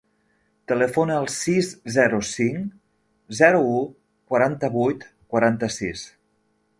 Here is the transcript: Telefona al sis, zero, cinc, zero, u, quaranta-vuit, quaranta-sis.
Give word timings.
Telefona 0.71 1.17
al 1.23 1.27
sis, 1.33 1.67
zero, 1.97 2.21
cinc, 2.29 2.73
zero, 3.41 3.61
u, 3.81 3.83
quaranta-vuit, 4.33 5.05
quaranta-sis. 5.35 6.07